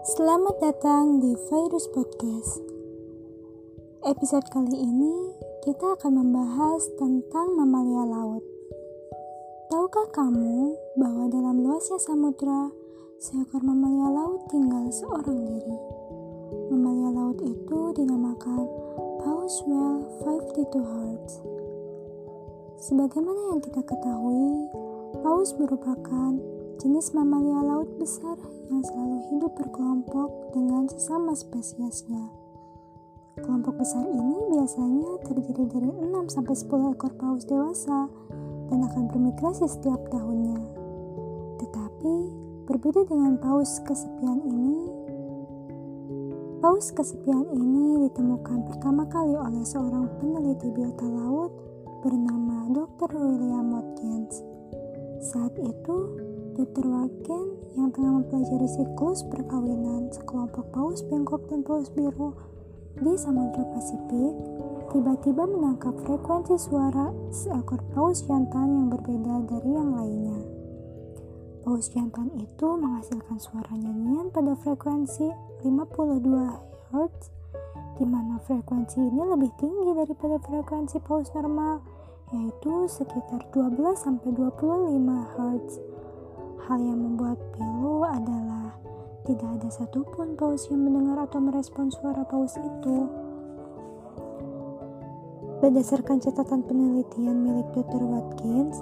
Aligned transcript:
Selamat 0.00 0.56
datang 0.64 1.20
di 1.20 1.36
Virus 1.36 1.84
Podcast. 1.92 2.64
Episode 4.00 4.48
kali 4.48 4.80
ini 4.80 5.36
kita 5.60 5.92
akan 6.00 6.24
membahas 6.24 6.88
tentang 6.96 7.52
mamalia 7.52 8.08
laut. 8.08 8.40
Tahukah 9.68 10.08
kamu 10.16 10.72
bahwa 10.96 11.28
dalam 11.28 11.60
luasnya 11.60 12.00
samudra, 12.00 12.72
seekor 13.20 13.60
mamalia 13.60 14.08
laut 14.08 14.40
tinggal 14.48 14.88
seorang 14.88 15.36
diri? 15.36 15.76
Mamalia 16.72 17.10
laut 17.12 17.36
itu 17.44 17.80
dinamakan 18.00 18.64
Paus 19.20 19.60
Whale 19.68 20.08
52 20.24 20.80
Hearts. 20.80 21.34
Sebagaimana 22.88 23.52
yang 23.52 23.60
kita 23.60 23.84
ketahui, 23.84 24.64
paus 25.20 25.52
merupakan 25.60 26.59
jenis 26.80 27.12
mamalia 27.12 27.60
laut 27.60 27.92
besar 28.00 28.40
yang 28.72 28.80
selalu 28.80 29.20
hidup 29.28 29.52
berkelompok 29.52 30.32
dengan 30.56 30.88
sesama 30.88 31.36
spesiesnya. 31.36 32.32
Kelompok 33.36 33.76
besar 33.84 34.00
ini 34.08 34.48
biasanya 34.48 35.20
terdiri 35.28 35.64
dari 35.68 35.92
6-10 35.92 36.96
ekor 36.96 37.12
paus 37.20 37.44
dewasa 37.44 38.08
dan 38.72 38.80
akan 38.80 39.12
bermigrasi 39.12 39.68
setiap 39.68 40.00
tahunnya. 40.08 40.56
Tetapi, 41.60 42.14
berbeda 42.64 43.04
dengan 43.12 43.36
paus 43.36 43.76
kesepian 43.84 44.40
ini, 44.48 44.80
paus 46.64 46.88
kesepian 46.96 47.44
ini 47.60 48.08
ditemukan 48.08 48.72
pertama 48.72 49.04
kali 49.12 49.36
oleh 49.36 49.68
seorang 49.68 50.08
peneliti 50.16 50.72
biota 50.72 51.04
laut 51.04 51.52
bernama 52.00 52.72
Dr. 52.72 53.12
William 53.20 53.68
Watkins. 53.68 54.40
Saat 55.20 55.52
itu, 55.60 55.96
Dr. 56.60 56.92
Watkins 56.92 57.72
yang 57.72 57.88
tengah 57.88 58.20
mempelajari 58.20 58.68
siklus 58.68 59.24
perkawinan 59.32 60.12
sekelompok 60.12 60.68
paus 60.76 61.00
bengkok 61.08 61.48
dan 61.48 61.64
paus 61.64 61.88
biru 61.88 62.36
di 63.00 63.16
Samudra 63.16 63.64
Pasifik, 63.72 64.36
tiba-tiba 64.92 65.48
menangkap 65.48 65.96
frekuensi 66.04 66.60
suara 66.60 67.16
seekor 67.32 67.80
paus 67.96 68.20
jantan 68.28 68.76
yang 68.76 68.92
berbeda 68.92 69.48
dari 69.48 69.70
yang 69.72 69.88
lainnya. 69.96 70.36
Paus 71.64 71.88
jantan 71.96 72.28
itu 72.36 72.68
menghasilkan 72.76 73.40
suara 73.40 73.72
nyanyian 73.80 74.28
pada 74.28 74.52
frekuensi 74.60 75.32
52 75.64 76.92
Hz, 76.92 77.32
di 77.96 78.04
mana 78.04 78.36
frekuensi 78.44 79.00
ini 79.00 79.22
lebih 79.32 79.48
tinggi 79.56 79.96
daripada 79.96 80.36
frekuensi 80.44 81.00
paus 81.08 81.32
normal, 81.32 81.80
yaitu 82.36 82.84
sekitar 82.84 83.48
12-25 83.48 84.28
Hz. 85.08 85.99
Hal 86.68 86.80
yang 86.82 87.00
membuat 87.00 87.40
pilu 87.56 88.04
adalah 88.04 88.76
tidak 89.24 89.48
ada 89.60 89.68
satupun 89.70 90.34
paus 90.34 90.66
yang 90.68 90.84
mendengar 90.84 91.24
atau 91.24 91.38
merespon 91.38 91.88
suara 91.88 92.26
paus 92.26 92.56
itu. 92.58 92.96
Berdasarkan 95.60 96.24
catatan 96.24 96.64
penelitian 96.64 97.36
milik 97.44 97.68
Dr. 97.76 98.00
Watkins, 98.00 98.80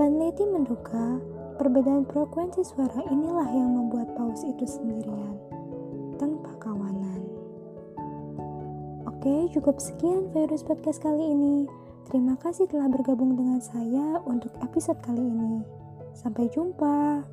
peneliti 0.00 0.44
menduga 0.48 1.20
perbedaan 1.60 2.08
frekuensi 2.08 2.64
suara 2.64 3.04
inilah 3.12 3.48
yang 3.52 3.76
membuat 3.76 4.16
paus 4.16 4.40
itu 4.42 4.64
sendirian, 4.64 5.36
tanpa 6.16 6.50
kawanan. 6.58 7.22
Oke, 9.04 9.52
cukup 9.52 9.78
sekian 9.78 10.32
virus 10.32 10.64
podcast 10.64 11.04
kali 11.04 11.32
ini. 11.32 11.68
Terima 12.08 12.36
kasih 12.40 12.68
telah 12.68 12.88
bergabung 12.88 13.36
dengan 13.36 13.60
saya 13.60 14.20
untuk 14.24 14.52
episode 14.60 15.00
kali 15.04 15.22
ini. 15.22 15.83
Sampai 16.14 16.46
jumpa. 16.48 17.26